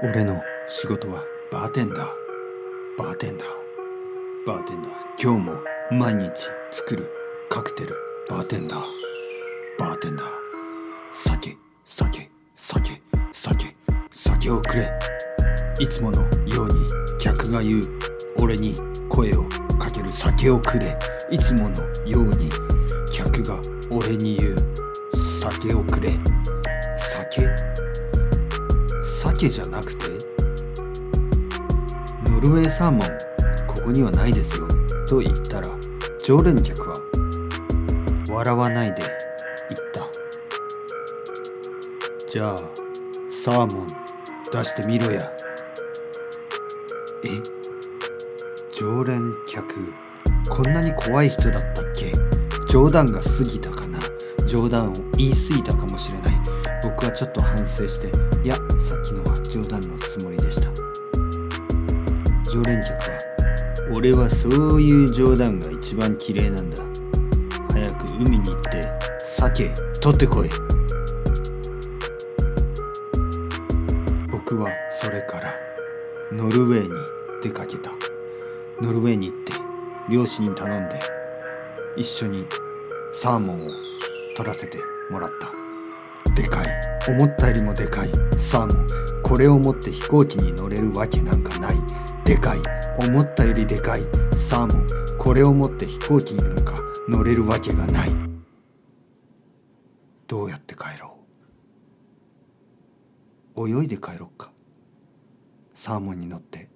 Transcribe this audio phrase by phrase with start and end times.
[0.00, 2.06] 俺の仕事はバーテンダー。
[2.98, 3.48] バーテンダー。
[4.46, 4.92] バーテンダー。
[5.20, 5.58] 今日も
[5.90, 6.30] 毎日
[6.70, 7.10] 作る
[7.50, 7.96] カクテル。
[8.30, 8.80] バーテンダー。
[9.76, 10.26] バーテンダー。
[11.12, 11.56] 酒。
[11.84, 12.30] 酒。
[12.54, 13.02] 酒。
[13.32, 13.76] 酒。
[14.12, 14.88] 酒をくれ。
[15.80, 16.86] いつものように
[17.18, 17.98] 客が言う。
[18.38, 18.76] 俺に
[19.08, 19.42] 声を
[19.80, 20.08] かける。
[20.08, 20.96] 酒をくれ。
[21.28, 21.74] いつもの
[22.06, 22.48] ように。
[23.12, 23.60] 客が
[23.90, 24.56] 俺に言う。
[25.16, 26.16] 酒をくれ。
[26.96, 27.67] 酒。
[29.38, 30.06] 鮭じゃなくて
[32.28, 33.08] ノルウェーサーモン
[33.68, 34.66] ここにはないですよ
[35.06, 35.68] と言ったら
[36.24, 36.96] 常連客は
[38.28, 40.08] 笑わないで言った。
[42.26, 42.58] じゃあ
[43.30, 43.86] サーモン
[44.52, 45.30] 出してみろや。
[47.24, 47.28] え？
[48.72, 49.94] 常連客
[50.50, 52.12] こんなに怖い人だったっけ？
[52.68, 54.00] 冗談が過ぎたかな？
[54.46, 56.47] 冗談を言い過ぎたかもしれない。
[56.82, 58.08] 僕はちょっと反省して
[58.44, 60.70] いやさっきのは冗談のつもりでした。
[62.50, 63.18] 常連客は
[63.94, 66.82] 俺はそういう冗談が一番綺麗なんだ。
[67.72, 70.50] 早く海に行って鮭取ってこい。
[74.30, 75.58] 僕はそれから
[76.32, 76.88] ノルウェーに
[77.42, 77.90] 出かけた。
[78.80, 79.52] ノルウェーに行って
[80.08, 81.00] 漁師に頼んで
[81.96, 82.46] 一緒に
[83.12, 83.70] サーモンを
[84.36, 84.78] 取らせて
[85.10, 85.67] もらった。
[87.08, 88.10] 思ったよりもでかい。
[88.38, 88.86] サーモン
[89.22, 91.76] これを持って飛行機に乗れるわけなんかない。
[92.24, 92.58] でかい。
[92.98, 94.02] 思ったよりでかい。
[94.36, 94.86] サーモン
[95.18, 96.88] これを持って飛行機になんか。
[97.08, 98.10] 乗れるわけがない。
[100.26, 101.16] どうやって帰ろ
[103.56, 103.80] う。
[103.80, 104.52] 泳いで帰ろっか。
[105.72, 106.67] サーモンに乗って。